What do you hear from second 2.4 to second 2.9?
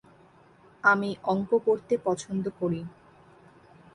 করি।